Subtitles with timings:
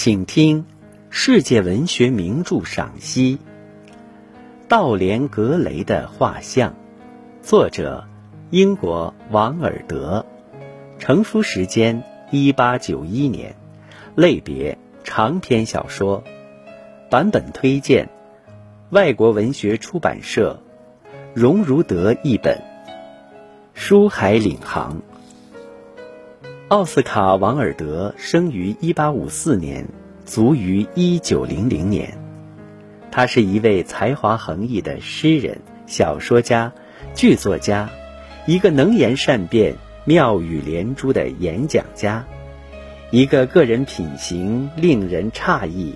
[0.00, 0.64] 请听
[1.10, 3.36] 世界文学名著赏析
[4.68, 6.70] 《道连·格雷的画像》，
[7.42, 8.06] 作者
[8.50, 10.24] 英国王尔德，
[11.00, 13.56] 成书时间一八九一年，
[14.14, 16.22] 类别长篇小说，
[17.10, 18.08] 版本推荐。
[18.90, 20.62] 外国文学出版社。
[21.34, 22.62] 荣如德译本，
[23.74, 25.02] 书海领航。
[26.68, 29.88] 奥斯卡·王尔德生于1854年，
[30.26, 32.18] 卒于1900年。
[33.10, 36.70] 他是一位才华横溢的诗人、小说家、
[37.14, 37.88] 剧作家，
[38.46, 42.22] 一个能言善辩、妙语连珠的演讲家，
[43.10, 45.94] 一个个人品行令人诧异、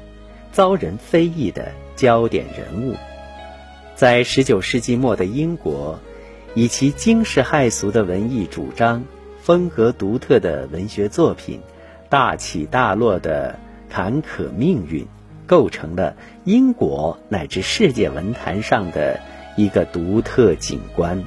[0.53, 2.97] 遭人非议的焦点人物。
[3.95, 6.01] 在19世纪末的英国，
[6.55, 9.05] 以其惊世骇俗的文艺主张。
[9.43, 11.61] 风格独特的文学作品，
[12.09, 13.59] 大起大落的
[13.91, 15.05] 坎坷命运，
[15.49, 19.19] 构成了英国乃至世界文坛上的
[19.57, 21.25] 一个独特景观。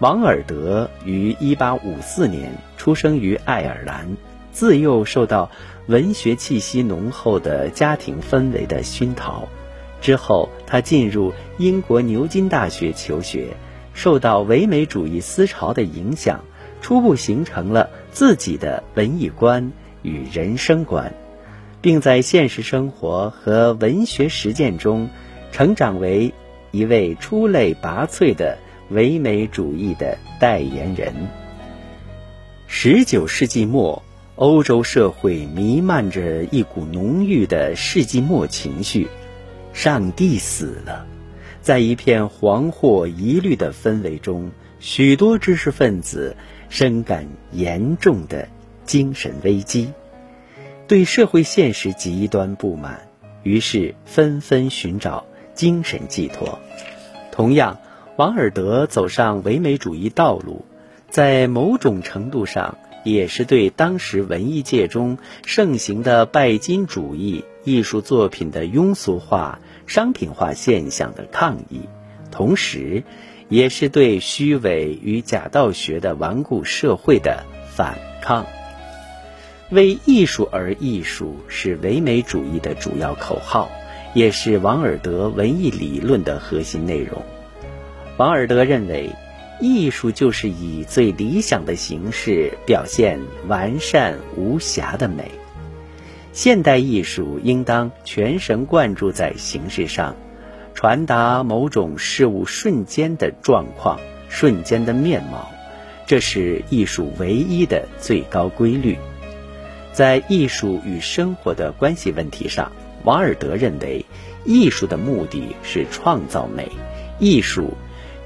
[0.00, 4.16] 王尔德于1854年出生于爱尔兰，
[4.50, 5.48] 自幼受到
[5.86, 9.46] 文学气息浓厚的家庭氛围的熏陶。
[10.00, 13.50] 之后，他进入英国牛津大学求学，
[13.94, 16.40] 受到唯美主义思潮的影响。
[16.80, 21.12] 初步形成了自己的文艺观与人生观，
[21.80, 25.08] 并在现实生活和文学实践中
[25.52, 26.32] 成长为
[26.70, 28.58] 一位出类拔萃的
[28.88, 31.14] 唯美主义的代言人。
[32.66, 34.02] 十九世纪末，
[34.36, 39.08] 欧洲社会弥漫着一股浓郁的世纪末情绪，
[39.72, 41.06] 上帝死了，
[41.60, 46.36] 在一片惶惑疑虑的氛围中，许多知识分子。
[46.70, 48.48] 深感严重的
[48.86, 49.92] 精神危机，
[50.86, 53.08] 对社会现实极端不满，
[53.42, 56.58] 于是纷纷寻找精神寄托。
[57.32, 57.78] 同样，
[58.16, 60.64] 王尔德走上唯美主义道路，
[61.10, 71.80] 在某种程度上也是对当时文艺界中盛行的拜金主义艺术作品的庸俗化、商品化现象的抗议，
[72.30, 73.02] 同时。
[73.50, 77.44] 也是对虚伪与假道学的顽固社会的
[77.76, 78.46] 反抗。
[79.70, 83.70] 为艺术而艺术是唯美主义的主要口号，
[84.14, 87.22] 也是王尔德文艺理论的核心内容。
[88.16, 89.10] 王尔德认为，
[89.60, 95.30] 艺术就是以最理想的形式表现完善无瑕的美。
[96.32, 100.14] 现代艺术应当全神贯注在形式上。
[100.74, 105.50] 传达某种事物瞬间的状况、瞬间的面貌，
[106.06, 108.96] 这是艺术唯一的最高规律。
[109.92, 112.72] 在艺术与生活的关系问题上，
[113.04, 114.06] 王尔德认为，
[114.44, 116.70] 艺术的目的是创造美，
[117.18, 117.74] 艺术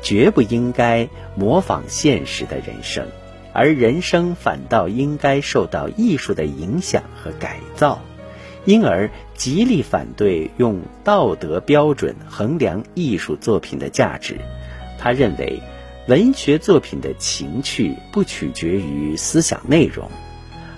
[0.02, 3.08] 绝不应该模仿现实的人生，
[3.52, 8.00] 而人生反倒应该受到艺术的影响和改造。
[8.64, 14.38] 因而极力反对用道德标准衡量艺术作品的价值。
[14.98, 15.60] 他认为，
[16.08, 20.10] 文学作品的情趣不取决于思想内容，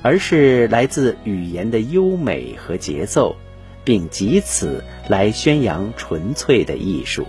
[0.03, 3.37] 而是来自语言的优美和节奏，
[3.85, 7.27] 并以此来宣扬纯粹的艺术。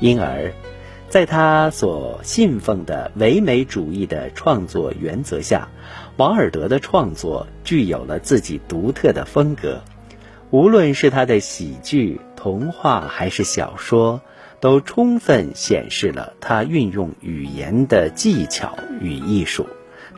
[0.00, 0.52] 因而，
[1.08, 5.68] 在他所信奉的唯美主义的创作原则下，
[6.18, 9.82] 王尔德的创作具有了自己独特的风格。
[10.50, 14.20] 无论是他的喜剧、童话还是小说，
[14.60, 19.66] 都充分显示了他运用语言的技巧与艺术。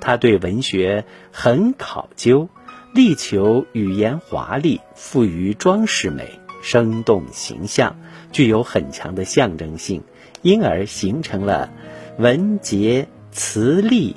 [0.01, 2.49] 他对文学很考究，
[2.93, 7.97] 力求语言华丽、富于装饰美、生动形象，
[8.33, 10.03] 具有很强的象征性，
[10.43, 11.71] 因而形成了
[12.19, 14.17] 文洁词丽、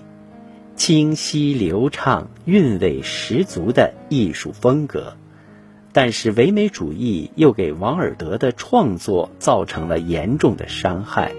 [0.76, 5.16] 清晰流畅、韵味十足的艺术风格。
[5.92, 11.34] 但是唯美主义又给王尔德的创作造成了严重的伤害，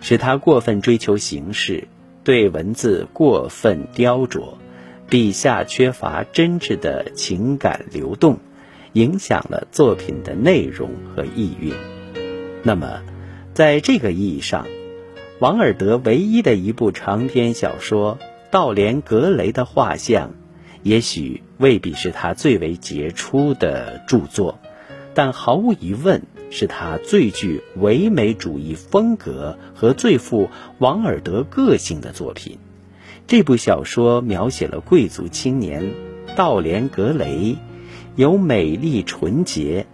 [0.00, 1.88] 使他过分追求形式，
[2.22, 4.54] 对文字过分雕琢，
[5.08, 8.38] 笔下缺乏真挚的情感流动，
[8.92, 11.74] 影响了作品的内容和意蕴。
[12.62, 13.02] 那么，
[13.54, 14.66] 在这个意义上，
[15.38, 18.18] 王尔德唯一的一部长篇小说
[18.50, 20.28] 《道连·格雷的画像》。
[20.82, 24.58] 也许未必是他最为杰出的著作，
[25.12, 30.48] 但毫无疑问是他最具唯美主义风格和最富
[30.78, 32.58] 王尔德个性的作品。
[33.26, 35.92] 这部小说描写了贵族青年
[36.34, 37.56] 道连·格雷
[38.16, 39.86] 由美丽纯洁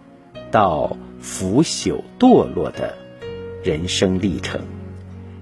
[0.52, 2.96] 到腐朽堕落的
[3.62, 4.60] 人生历程。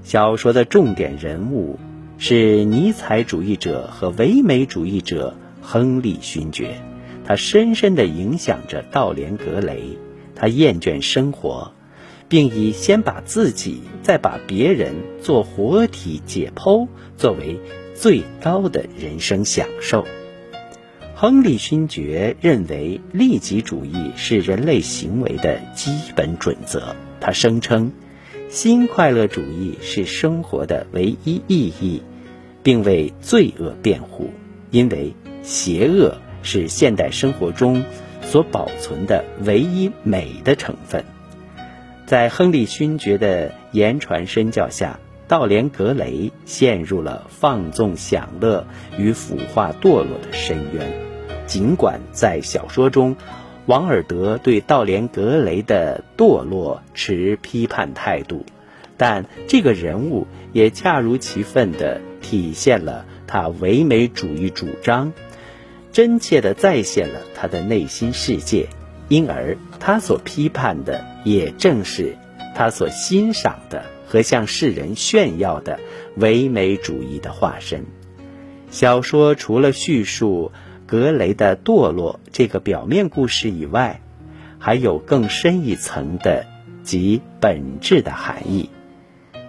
[0.02, 1.78] 小说的重点人物
[2.18, 6.80] 是尼采主义者和唯美主义者亨利勋爵，
[7.24, 9.98] 他深深地影响着道连格雷。
[10.34, 11.72] 他厌倦生活，
[12.28, 17.58] 并以先把自己再把别人做活体解剖作为
[17.94, 20.06] 最高的人生享受。
[21.14, 27.90] 亨利勋爵认为利己主义是人类行为的基本准则，他声称。
[28.48, 32.00] 新快乐主义是生活的唯一意义，
[32.62, 34.30] 并为罪恶辩护，
[34.70, 35.12] 因为
[35.42, 37.84] 邪恶是现代生活中
[38.22, 41.04] 所保存的唯一美的成分。
[42.06, 48.64] 在亨利勋爵的言传身教下，道连格雷陷入了放纵享乐
[48.96, 50.92] 与腐化堕落的深渊。
[51.46, 53.16] 尽管在小说中，
[53.66, 58.46] 王尔德对道连格雷的堕落持批判态度，
[58.96, 65.12] 但这个人物也恰如其分地体现了他唯美主义主张，
[65.90, 68.68] 真切地再现了他的内心世界，
[69.08, 72.16] 因而他所批判的也正是
[72.54, 75.80] 他所欣赏的和向世人炫耀的
[76.14, 77.84] 唯美主义的化身。
[78.70, 80.52] 小说除了叙述。
[80.86, 84.00] 格雷的堕落这个表面故事以外，
[84.58, 86.46] 还有更深一层的
[86.82, 88.70] 及本质的含义。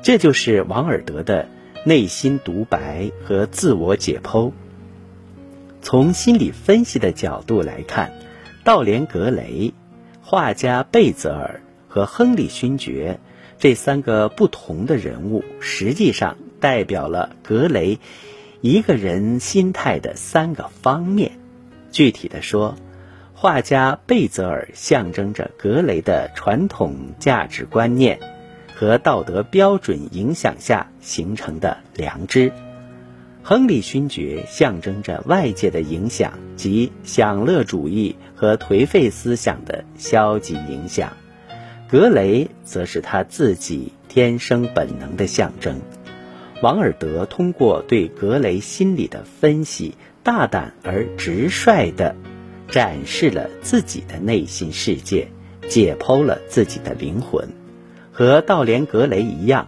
[0.01, 1.47] 这就是王尔德的
[1.85, 4.51] 内心独白和自我解剖。
[5.81, 8.11] 从心理分析的角度来看，
[8.63, 9.73] 道连格雷、
[10.21, 13.19] 画家贝泽尔和亨利勋爵
[13.59, 17.99] 这三个不同的人物，实际上代表了格雷。
[18.61, 21.33] 一个人心态的三个方面，
[21.91, 22.75] 具体的说，
[23.35, 28.19] 画家贝泽尔象征着格雷的传统价值观念
[28.75, 32.49] 和道德标准影响下形成的良知；
[33.43, 41.09] 亨利勋爵象征着外界的影响及享乐主义和颓废思想的消极影响；
[41.87, 45.79] 格雷则是他自己天生本能的象征。
[46.59, 49.93] 王尔德通过对格雷心理的分析，
[50.23, 52.15] 大胆而直率地
[52.67, 55.27] 展示了自己的内心世界，
[55.67, 57.47] 解剖了自己的灵魂。
[58.11, 59.67] 和道连格雷一样，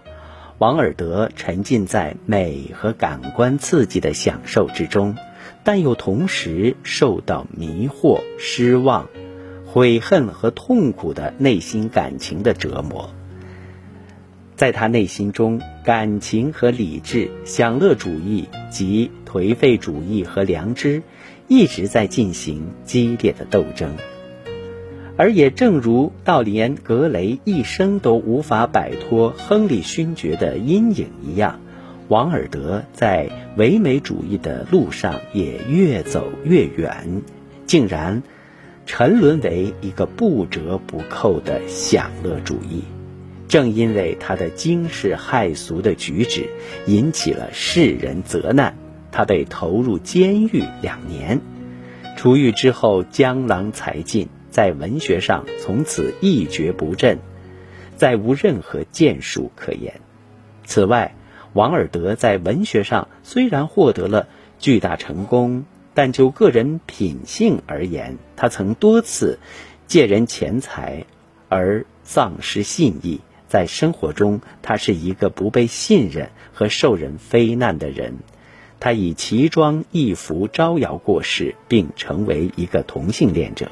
[0.58, 5.16] 王尔德沉浸在美和感官刺激的享受之中，
[5.64, 9.08] 但又同时受到迷惑、失望、
[9.68, 13.14] 悔恨和痛苦的内心感情的折磨。
[14.60, 21.02] 在他内心中，感情和理智、享乐主义及颓废主义和良知，
[21.48, 23.96] 一直在进行激烈的斗争。
[25.16, 31.62] 而也正如道连格雷一生都无法摆脱亨利勋爵的阴影一样，
[32.10, 37.22] 王尔德在唯美主义的路上也越走越远，
[37.66, 38.22] 竟然
[38.86, 42.84] 沉沦为一个不折不扣的享乐主义。
[43.50, 46.48] 正因为他的惊世骇俗的举止
[46.86, 48.78] 引起了世人责难，
[49.12, 51.42] 他被投入监狱两年。
[52.16, 57.18] 出狱之后江郎才尽，在文学上从此一蹶不振，
[57.96, 60.00] 再无任何建树可言。
[60.66, 61.16] 此外，
[61.54, 64.28] 王尔德在文学上虽然获得了
[64.60, 69.40] 巨大成功，但就个人品性而言，他曾多次
[69.88, 71.06] 借人钱财
[71.48, 73.22] 而丧失信义。
[73.50, 78.18] 在生活中，他是一个不被信任和受人非难的人。
[78.80, 83.72] 他以奇装异服招摇过市，并成为一个同性恋者。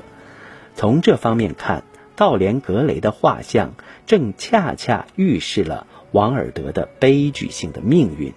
[0.75, 1.83] 从这方面看，
[2.17, 8.33] 道连格雷的画像正恰恰预示了王尔德的悲剧性的命运，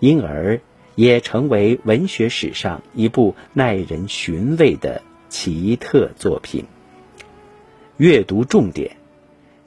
[0.00, 0.60] 因而
[0.96, 6.64] 也成为文学史上一部耐人寻味的奇特作品。
[7.96, 8.97] 阅读重点。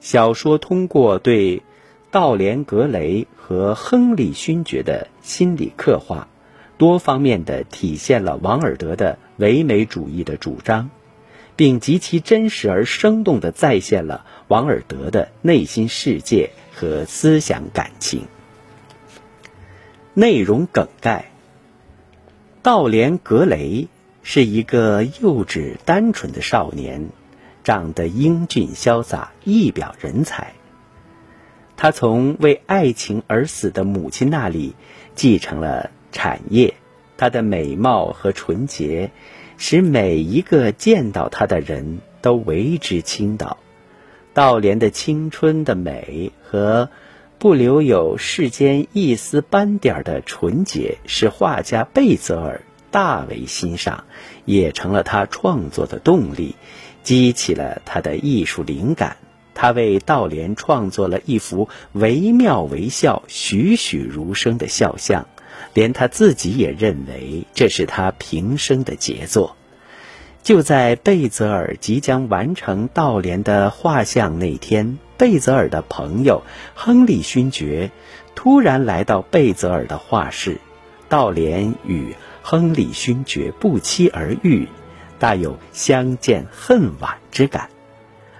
[0.02, 1.62] 小说通过对
[2.10, 6.26] 道连格雷和亨利勋爵的心理刻画，
[6.76, 10.90] 多方面的体现了王尔德的唯美主义的主张，
[11.54, 18.22] 并极其真实而生动的再现了王尔德的内心世界和思想感情。
[20.14, 21.30] 内容梗概：
[22.60, 23.86] 道连格雷
[24.24, 27.10] 是一个幼稚单纯的少年。
[27.64, 30.54] 长得英俊潇洒，一表人才。
[31.76, 34.74] 他从为爱情而死的母亲那里
[35.14, 36.74] 继承了产业。
[37.16, 39.12] 他的美貌和纯洁，
[39.56, 43.58] 使每一个见到他的人都为之倾倒。
[44.34, 46.88] 道莲的青春的美和
[47.38, 54.04] 不留有世间一丝斑点的纯洁，使画家贝泽尔大为欣赏，
[54.44, 56.54] 也成了他创作的动力，
[57.02, 59.16] 激起了他的艺术灵感。
[59.54, 65.26] 他为道莲创作了一幅惟妙惟肖、栩栩如生的肖像，
[65.74, 69.56] 连他自己也认为这是他平生的杰作。
[70.42, 76.42] 就在贝泽尔即将完成道莲的画像那天，贝泽尔的朋友
[76.74, 77.90] 亨利勋爵
[78.34, 80.58] 突然来到贝泽尔的画室，
[81.08, 84.68] 道莲与亨利勋爵不期而遇，
[85.18, 87.70] 大有相见恨晚之感。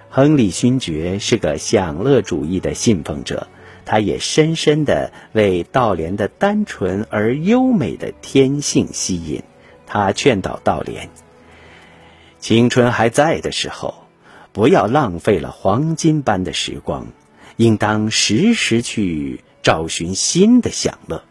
[0.09, 3.47] 亨利勋爵是个享乐主义的信奉者，
[3.85, 9.41] 他也深深地为道莲的单纯而优美的天性吸引。
[9.87, 11.09] 他劝导道莲：
[12.39, 14.05] 青春还在的时候，
[14.51, 17.07] 不要浪费了黄金般的时光，
[17.55, 21.23] 应当时时去找寻新的享乐。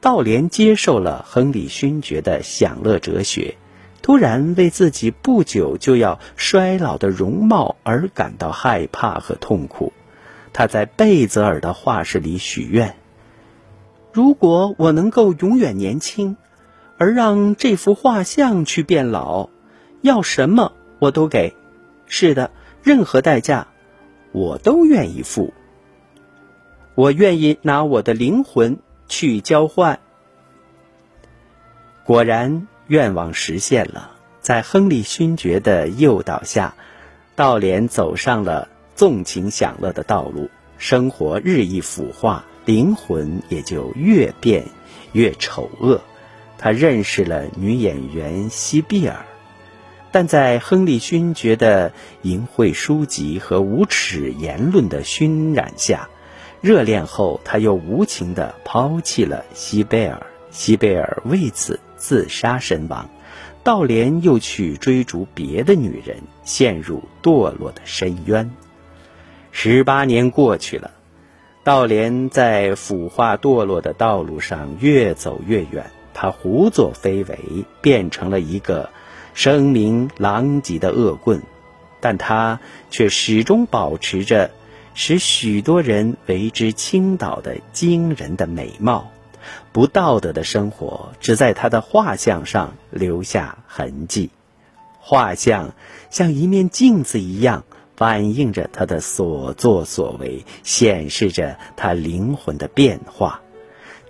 [0.00, 3.56] 道莲接受了亨利勋爵的享乐哲学。
[4.02, 9.92] 突然为自己不久就要衰老的容貌而感到害怕和痛苦，
[10.54, 12.96] 他在贝泽尔的画室里许愿：
[14.10, 16.38] 如果我能够永远年轻，
[16.96, 19.50] 而让这幅画像去变老，
[20.00, 21.54] 要什么我都给。
[22.06, 22.50] 是的，
[22.82, 23.68] 任何代价，
[24.32, 25.52] 我都愿意付。
[26.94, 28.78] 我愿意拿我的灵魂
[29.10, 30.00] 去交换。
[32.06, 32.66] 果然。
[32.90, 36.74] 愿望实现了，在亨利勋爵的诱导下，
[37.36, 44.64] 道莲走上了纵情享乐的道路，生活日益腐化，灵魂也就越变
[45.12, 46.00] 越丑恶。
[46.58, 49.24] 他认识了女演员西碧尔，
[50.10, 56.08] 但在亨利勋爵的淫秽书籍和无耻言论的熏染下，
[56.60, 61.78] 热恋后他又无情地抛弃了西贝尔，西贝尔为此。
[62.00, 63.10] 自杀身亡，
[63.62, 68.50] 道莲又去追逐别的女人，陷入堕落的深渊。
[69.52, 70.92] 十八年过去了，
[71.62, 77.38] 道莲在腐化堕落的道路上越走越远，他胡作非为，
[77.82, 78.88] 变成了一个
[79.34, 81.42] 声名狼藉的恶棍，
[82.00, 84.50] 但他却始终保持着
[85.02, 89.10] 使许多人为之倾倒的惊人的美貌。
[89.72, 94.28] 不道德的生活只在他的画像上留下痕迹，
[94.98, 95.72] 画像
[96.10, 97.64] 像一面镜子一样，
[97.96, 103.40] 反映着他的所作所为，显示着他灵魂的变化。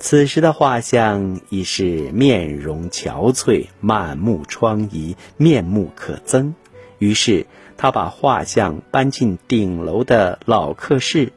[0.00, 6.54] 此时的画像已是面容憔悴、满目疮痍、面目可憎。
[6.98, 7.46] 于是
[7.82, 11.32] 他把画像搬进顶楼的老客室，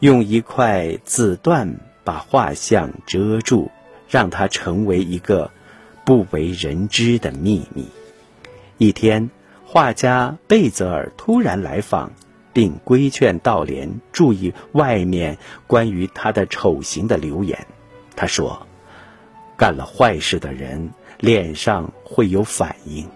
[0.00, 1.74] 用一块紫缎。
[2.04, 3.70] 把画像遮住，
[4.08, 5.50] 让它成为一个
[6.06, 7.86] 不为人知的秘密。
[8.78, 9.28] 一天，
[9.66, 12.12] 画家贝泽尔突然来访，
[12.54, 17.66] 并规劝道莲注意外面关于他的丑行的流言。
[18.16, 18.66] 他说
[19.58, 23.06] ：“干了坏事的人脸上会有反应，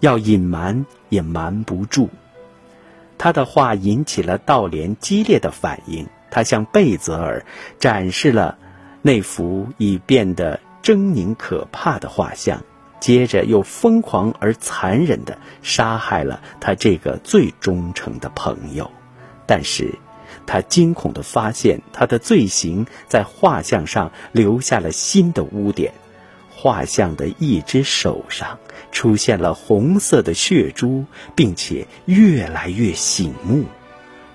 [0.00, 2.10] 要隐瞒也瞒不住。”
[3.16, 6.06] 他的话引起了道莲激烈的反应。
[6.30, 7.44] 他向贝泽尔
[7.80, 8.56] 展示了
[9.02, 12.62] 那幅已变得狰狞可怕的画像，
[13.00, 18.88] 接着又疯狂而残忍地杀害了他这个最忠诚的朋友。
[19.44, 19.98] 但是，
[20.46, 25.92] 他惊恐地发现，他的罪行在画像上留下了新的污点。
[26.60, 28.58] 画像的一只手上
[28.92, 33.64] 出现了红色的血珠，并且越来越醒目。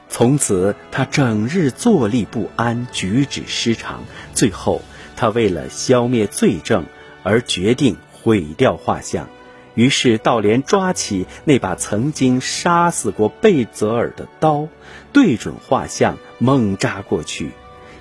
[0.10, 4.04] 从此，他整日坐立不安，举止失常。
[4.34, 4.82] 最后，
[5.16, 6.86] 他为了消灭罪证，
[7.22, 9.30] 而决定毁掉画像。
[9.76, 14.68] 于是，道莲抓起那把曾经杀死过贝泽尔的刀，
[15.14, 17.52] 对准画像猛扎过去。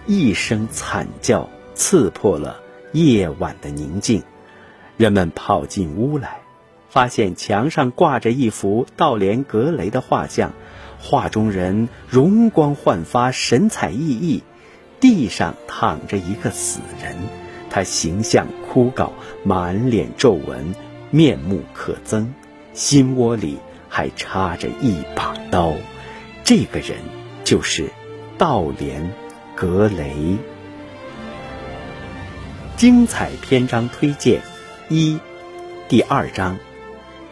[0.06, 2.60] 一声惨叫刺破了
[2.94, 4.22] 夜晚的宁静。
[4.96, 6.42] 人们跑进屋来，
[6.88, 10.52] 发现墙上挂着一幅道莲·格雷的画像。
[11.00, 14.42] 画中人容光焕发，神采奕奕；
[15.00, 17.16] 地上躺着一个死人，
[17.68, 19.10] 他形象枯槁，
[19.42, 20.74] 满脸皱纹，
[21.10, 22.28] 面目可憎，
[22.72, 23.58] 心窝里
[23.88, 25.74] 还插着一把刀。
[26.44, 26.98] 这个人
[27.42, 27.90] 就是
[28.38, 29.02] 道莲·
[29.56, 30.38] 格雷。
[32.76, 34.42] 精彩篇章推荐
[34.88, 35.20] 一：
[35.88, 36.58] 第二章，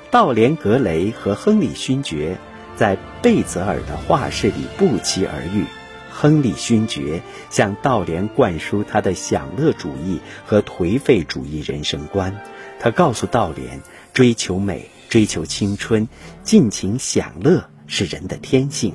[0.08, 2.38] 道连·格雷和亨利勋爵
[2.76, 5.64] 在贝泽尔的画室里不期而遇。
[6.12, 7.20] 亨利勋爵
[7.50, 12.40] 向道连灌输他的享乐主义和颓废主义人生观。
[12.78, 13.80] 他告诉道连，
[14.12, 16.08] 追求美、追求青春、
[16.44, 18.94] 尽情享乐是人的天性。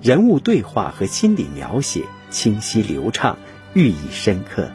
[0.00, 3.36] 人物对话和心理描写清晰流畅，
[3.74, 4.70] 寓意深刻，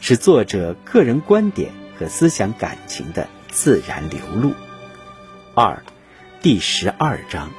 [0.00, 4.52] 是作者个人观点和思想感情的自然流露。
[5.54, 5.82] 二，
[6.42, 7.50] 第十二章，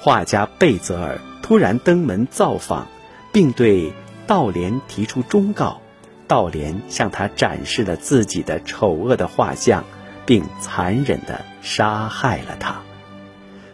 [0.00, 1.18] 画家贝泽尔。
[1.42, 2.88] 突然登门造访，
[3.32, 3.92] 并对
[4.26, 5.80] 道莲提出忠告。
[6.26, 9.84] 道莲向他展示了自己的丑恶的画像，
[10.26, 12.82] 并残忍地杀害了他。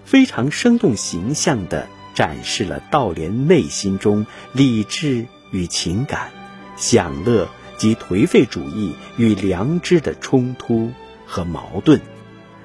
[0.04, 6.30] 非常生动形象地展示了道莲内心中理智与情感、
[6.76, 10.90] 享乐及颓废主义与良知的冲突
[11.26, 12.00] 和矛盾，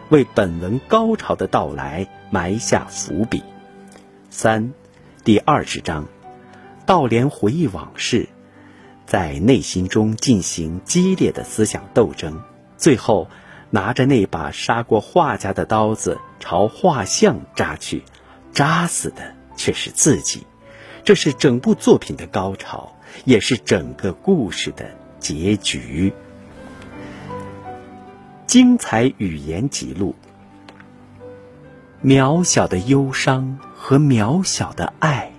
[0.09, 3.43] 为本文高潮的到来埋下伏笔。
[4.29, 4.73] 三。
[5.23, 6.07] 第二十章，
[6.85, 8.29] 道莲回忆往事，
[9.05, 12.41] 在内心中进行激烈的思想斗争，
[12.77, 13.27] 最后
[13.69, 18.03] 拿着那把杀过画家的刀子朝画像扎去，
[18.53, 20.47] 扎死的却是自己。
[21.03, 22.95] 这是整部作品的高潮，
[23.25, 26.13] 也是整个故事的结局。
[28.45, 30.15] 精彩语言记录。
[32.03, 35.31] 渺小的忧伤和渺小的爱，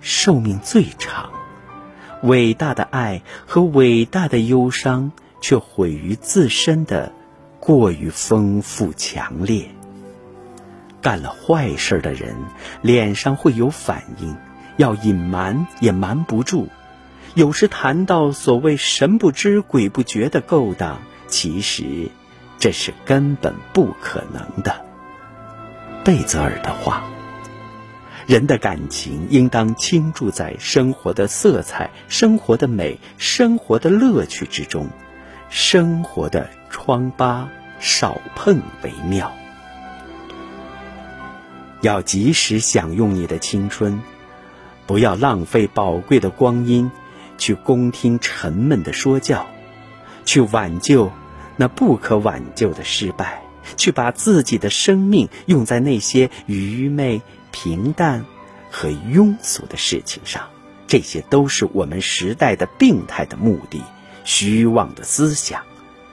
[0.00, 1.30] 寿命最长；
[2.22, 5.10] 伟大的爱和伟大的忧伤，
[5.40, 7.12] 却毁于自身的
[7.58, 9.68] 过于丰富强烈。
[11.02, 12.34] 干了坏事的人，
[12.80, 14.36] 脸上会有反应，
[14.76, 16.68] 要隐瞒也瞒不住。
[17.34, 22.08] 有时谈到所谓神不知鬼不觉的勾当，其实
[22.58, 24.84] 这是根本不可能的。
[26.04, 27.02] 贝泽尔的话
[28.28, 34.86] ：“人的感情应当倾注在生活的色彩、生活的美、生活的乐趣之中，
[35.48, 37.48] 生活的疮疤
[37.80, 39.32] 少碰为妙。
[41.80, 44.00] 要及时享用你的青春，
[44.86, 46.90] 不要浪费宝贵的光阴
[47.38, 49.46] 去恭听沉闷的说教，
[50.24, 51.10] 去挽救
[51.56, 53.40] 那不可挽救的失败。”
[53.78, 58.26] 去把自己的生命用在那些愚昧、平淡
[58.70, 60.50] 和庸俗的事情上，
[60.86, 63.82] 这些都是我们时代的病态的目的、
[64.22, 65.62] 虚妄的思想。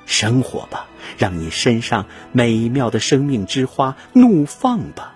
[0.06, 5.14] 生活吧，让你身上美妙的生命之花怒放吧。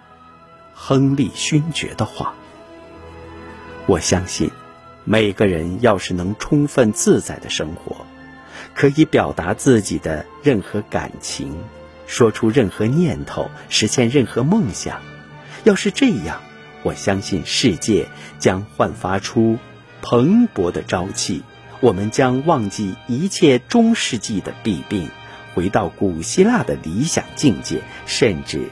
[0.74, 2.34] 亨利勋爵的话，
[3.86, 4.52] 我相信，
[5.06, 8.06] 每个人要是能充分自在的生活，
[8.74, 11.56] 可以表达自己的任何感情。
[12.08, 15.02] 说出任何念头，实现任何梦想。
[15.63, 16.41] 要是这样，
[16.84, 18.08] 我相信世界
[18.39, 19.58] 将焕发出
[20.02, 21.44] 蓬勃的朝气。
[21.82, 25.10] 我们将忘记一切中世纪的弊病，
[25.54, 28.70] 回到古希腊的理想境界，甚至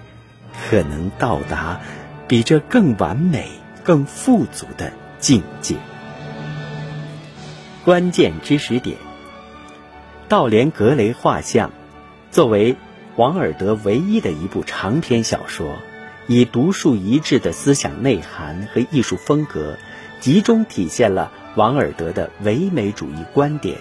[0.69, 1.81] 可能到达
[2.27, 3.51] 比这更完美、
[3.83, 5.75] 更富足的境界。
[7.85, 8.95] 关键知识点：
[10.29, 11.71] 道连·格雷画像，
[12.31, 12.77] 作为。
[13.15, 15.75] 王尔德唯一的一部长篇小说，
[16.25, 19.77] 以独树一帜的思想内涵和艺术风格，
[20.19, 23.77] 集中体现了王尔德的唯美主义观点，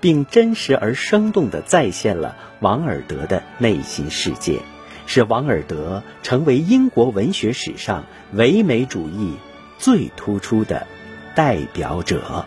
[0.00, 4.60] 并真实而生动地再现了王尔德的内心世界，
[5.06, 9.32] 使王尔德成为英国文学史上唯美主义
[9.78, 10.86] 最突出的
[11.34, 12.46] 代表者。